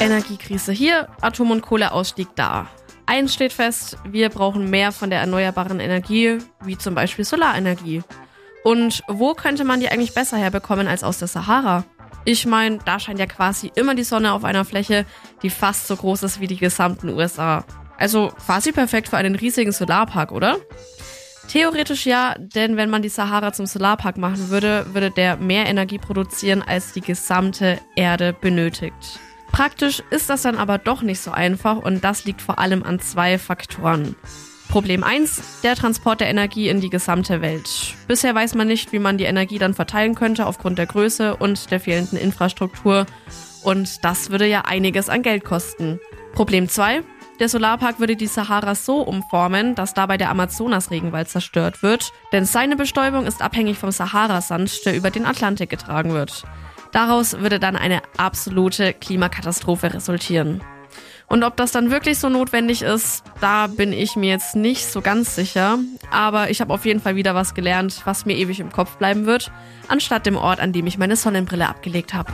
Energiekrise 0.00 0.72
hier, 0.72 1.08
Atom- 1.20 1.50
und 1.50 1.62
Kohleausstieg 1.62 2.28
da. 2.34 2.68
Eins 3.06 3.34
steht 3.34 3.52
fest, 3.52 3.96
wir 4.04 4.28
brauchen 4.30 4.68
mehr 4.68 4.92
von 4.92 5.10
der 5.10 5.20
erneuerbaren 5.20 5.80
Energie, 5.80 6.38
wie 6.64 6.76
zum 6.76 6.94
Beispiel 6.94 7.24
Solarenergie. 7.24 8.02
Und 8.64 9.02
wo 9.06 9.34
könnte 9.34 9.64
man 9.64 9.80
die 9.80 9.88
eigentlich 9.88 10.12
besser 10.12 10.36
herbekommen 10.36 10.88
als 10.88 11.04
aus 11.04 11.18
der 11.18 11.28
Sahara? 11.28 11.84
Ich 12.24 12.46
meine, 12.46 12.78
da 12.84 12.98
scheint 12.98 13.20
ja 13.20 13.26
quasi 13.26 13.70
immer 13.76 13.94
die 13.94 14.02
Sonne 14.02 14.32
auf 14.32 14.44
einer 14.44 14.64
Fläche, 14.64 15.06
die 15.42 15.50
fast 15.50 15.86
so 15.86 15.94
groß 15.94 16.24
ist 16.24 16.40
wie 16.40 16.48
die 16.48 16.56
gesamten 16.56 17.10
USA. 17.10 17.64
Also 17.96 18.32
quasi 18.44 18.72
perfekt 18.72 19.08
für 19.08 19.16
einen 19.16 19.36
riesigen 19.36 19.72
Solarpark, 19.72 20.32
oder? 20.32 20.58
Theoretisch 21.48 22.06
ja, 22.06 22.34
denn 22.38 22.76
wenn 22.76 22.90
man 22.90 23.02
die 23.02 23.08
Sahara 23.08 23.52
zum 23.52 23.66
Solarpark 23.66 24.16
machen 24.16 24.50
würde, 24.50 24.86
würde 24.92 25.12
der 25.12 25.36
mehr 25.36 25.66
Energie 25.66 25.98
produzieren, 25.98 26.62
als 26.62 26.92
die 26.92 27.00
gesamte 27.00 27.78
Erde 27.94 28.32
benötigt. 28.32 29.20
Praktisch 29.56 30.02
ist 30.10 30.28
das 30.28 30.42
dann 30.42 30.58
aber 30.58 30.76
doch 30.76 31.00
nicht 31.00 31.18
so 31.18 31.30
einfach 31.30 31.78
und 31.78 32.04
das 32.04 32.26
liegt 32.26 32.42
vor 32.42 32.58
allem 32.58 32.82
an 32.82 33.00
zwei 33.00 33.38
Faktoren. 33.38 34.14
Problem 34.68 35.02
1, 35.02 35.62
der 35.62 35.76
Transport 35.76 36.20
der 36.20 36.28
Energie 36.28 36.68
in 36.68 36.82
die 36.82 36.90
gesamte 36.90 37.40
Welt. 37.40 37.94
Bisher 38.06 38.34
weiß 38.34 38.54
man 38.54 38.68
nicht, 38.68 38.92
wie 38.92 38.98
man 38.98 39.16
die 39.16 39.24
Energie 39.24 39.58
dann 39.58 39.72
verteilen 39.72 40.14
könnte 40.14 40.44
aufgrund 40.44 40.76
der 40.76 40.84
Größe 40.84 41.36
und 41.36 41.70
der 41.70 41.80
fehlenden 41.80 42.18
Infrastruktur. 42.18 43.06
Und 43.62 44.04
das 44.04 44.28
würde 44.28 44.46
ja 44.46 44.66
einiges 44.66 45.08
an 45.08 45.22
Geld 45.22 45.42
kosten. 45.42 46.00
Problem 46.34 46.68
2, 46.68 47.02
der 47.40 47.48
Solarpark 47.48 47.98
würde 47.98 48.14
die 48.14 48.26
Sahara 48.26 48.74
so 48.74 49.00
umformen, 49.00 49.74
dass 49.74 49.94
dabei 49.94 50.18
der 50.18 50.28
Amazonas-Regenwald 50.28 51.30
zerstört 51.30 51.82
wird, 51.82 52.12
denn 52.30 52.44
seine 52.44 52.76
Bestäubung 52.76 53.24
ist 53.24 53.40
abhängig 53.40 53.78
vom 53.78 53.90
Saharasand, 53.90 54.84
der 54.84 54.94
über 54.94 55.10
den 55.10 55.24
Atlantik 55.24 55.70
getragen 55.70 56.12
wird. 56.12 56.44
Daraus 56.96 57.34
würde 57.40 57.60
dann 57.60 57.76
eine 57.76 58.00
absolute 58.16 58.94
Klimakatastrophe 58.94 59.92
resultieren. 59.92 60.62
Und 61.26 61.44
ob 61.44 61.54
das 61.58 61.70
dann 61.70 61.90
wirklich 61.90 62.18
so 62.18 62.30
notwendig 62.30 62.80
ist, 62.80 63.22
da 63.42 63.66
bin 63.66 63.92
ich 63.92 64.16
mir 64.16 64.30
jetzt 64.30 64.56
nicht 64.56 64.86
so 64.86 65.02
ganz 65.02 65.34
sicher. 65.34 65.78
Aber 66.10 66.48
ich 66.48 66.62
habe 66.62 66.72
auf 66.72 66.86
jeden 66.86 67.00
Fall 67.00 67.14
wieder 67.14 67.34
was 67.34 67.52
gelernt, 67.52 68.00
was 68.06 68.24
mir 68.24 68.34
ewig 68.34 68.60
im 68.60 68.72
Kopf 68.72 68.96
bleiben 68.96 69.26
wird, 69.26 69.52
anstatt 69.88 70.24
dem 70.24 70.38
Ort, 70.38 70.58
an 70.58 70.72
dem 70.72 70.86
ich 70.86 70.96
meine 70.96 71.16
Sonnenbrille 71.16 71.68
abgelegt 71.68 72.14
habe. 72.14 72.32